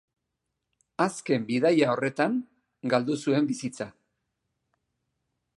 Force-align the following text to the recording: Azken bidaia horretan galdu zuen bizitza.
Azken 1.05 1.45
bidaia 1.51 1.91
horretan 1.97 2.39
galdu 2.95 3.21
zuen 3.27 3.53
bizitza. 3.53 3.91